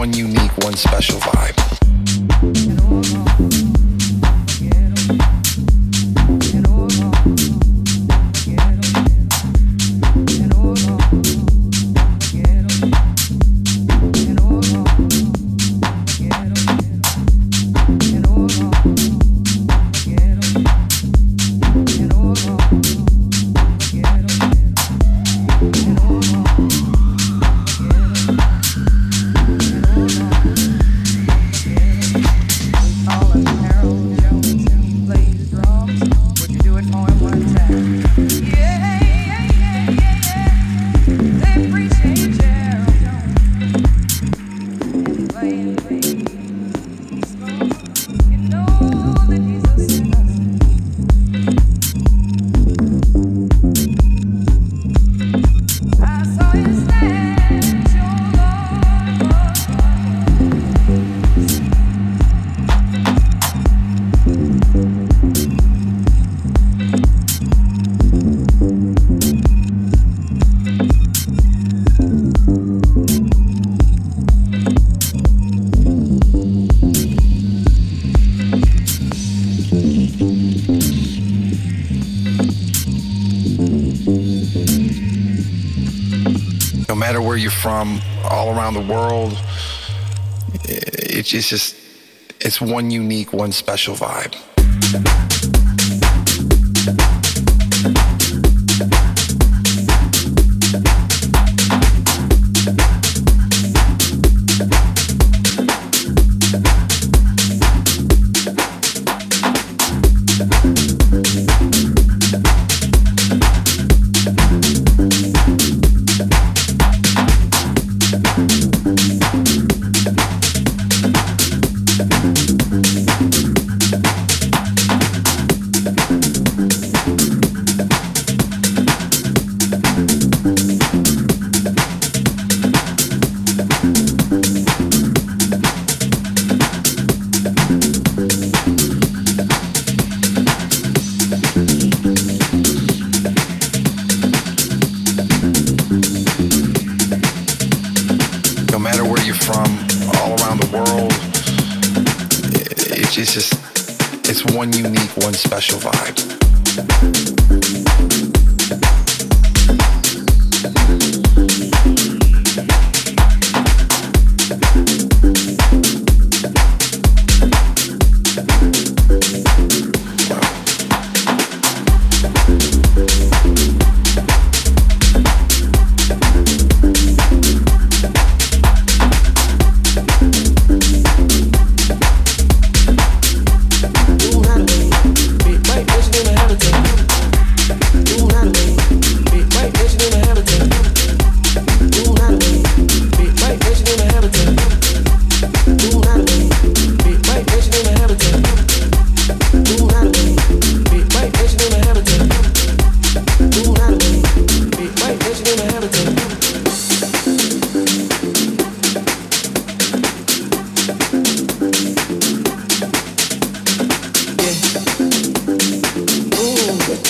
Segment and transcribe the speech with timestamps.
[0.00, 1.59] one unique, one special vibe.
[91.50, 91.76] Just,
[92.40, 94.36] it's one unique, one special vibe.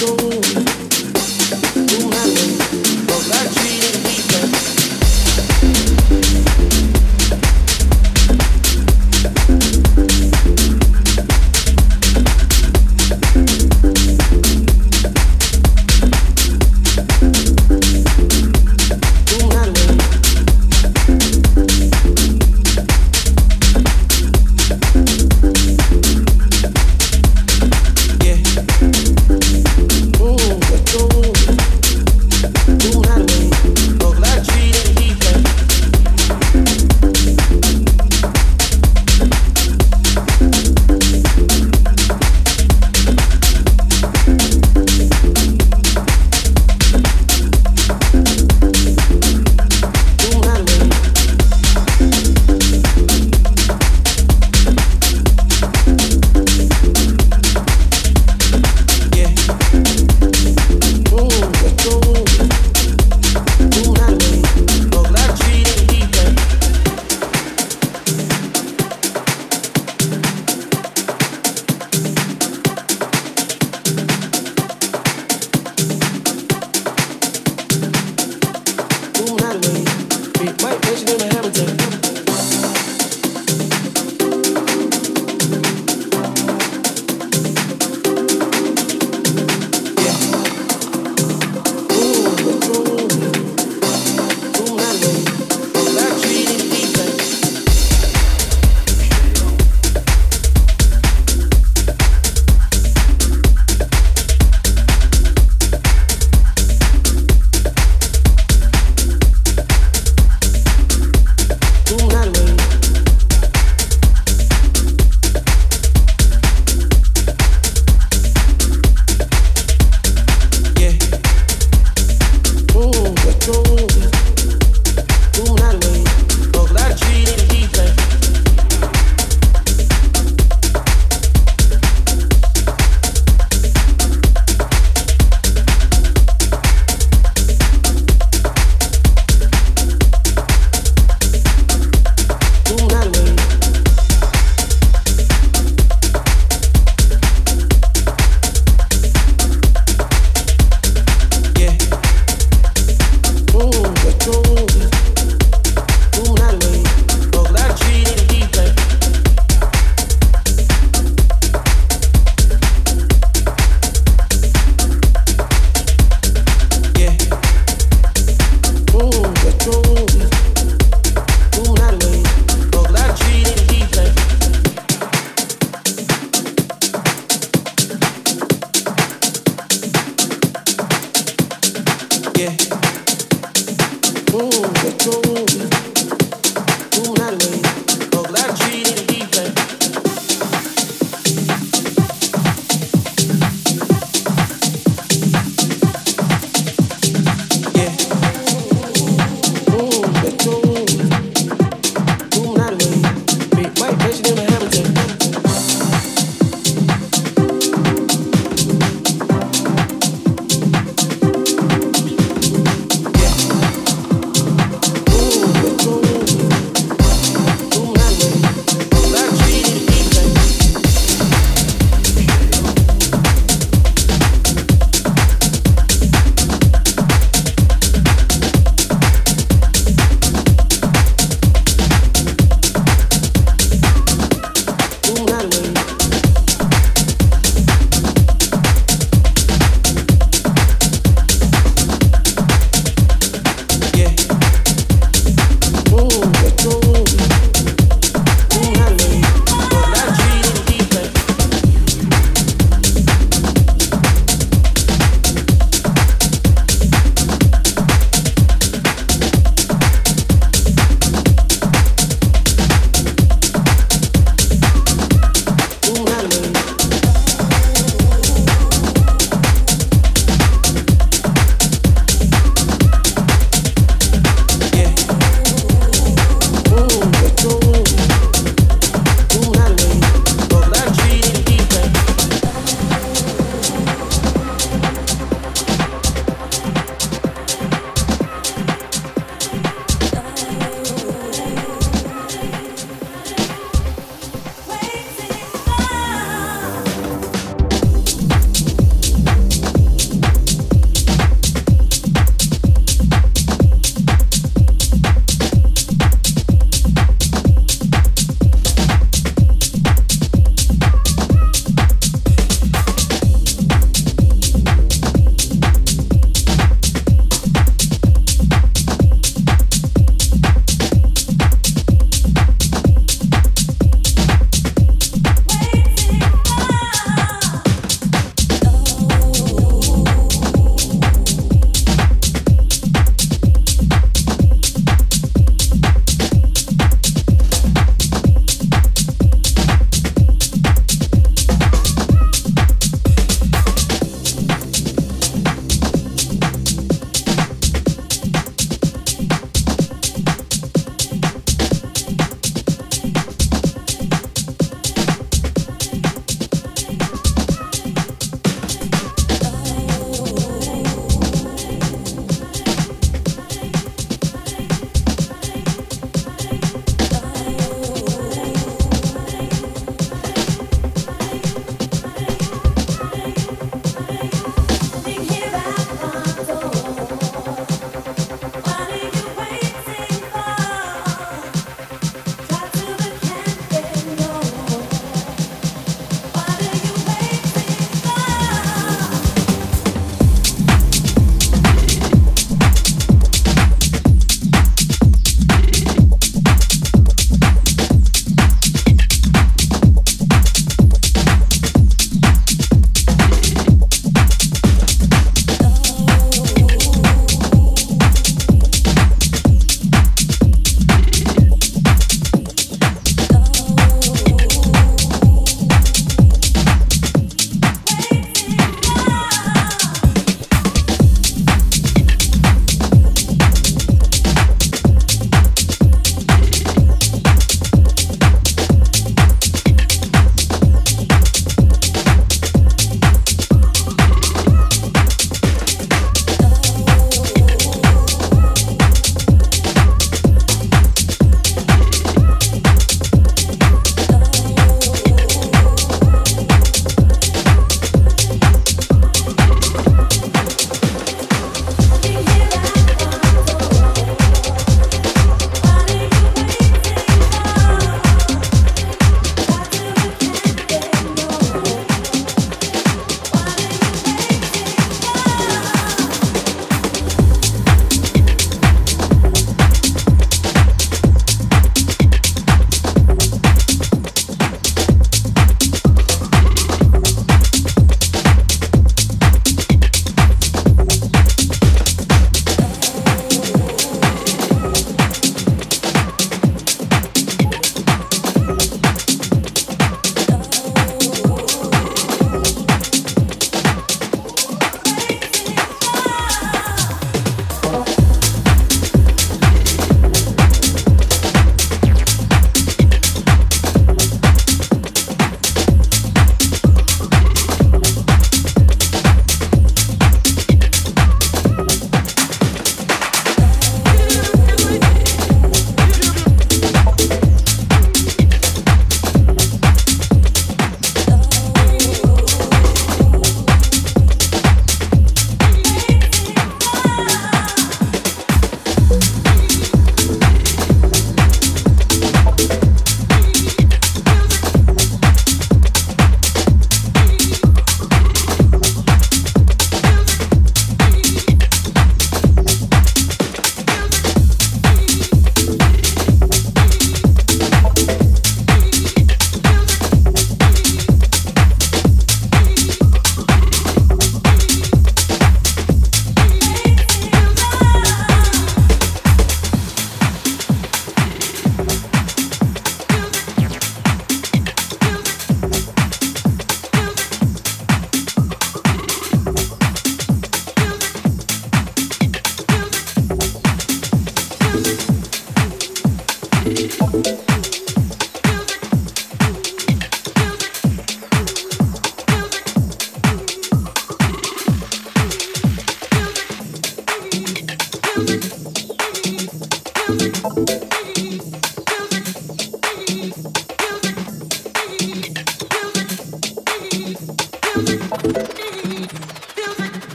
[0.00, 0.59] go.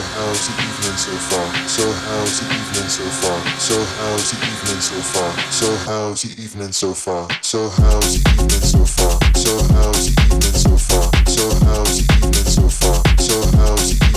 [0.00, 1.46] How's the evening so far?
[1.68, 3.38] So how's the evening so far?
[3.58, 5.32] So how's the evening so far?
[5.50, 7.28] So how's the evening so far?
[7.42, 9.18] So how's the evening so far?
[9.34, 11.10] So how's the evening so far?
[11.26, 13.02] So how's the evening so far?
[13.18, 14.09] So how's the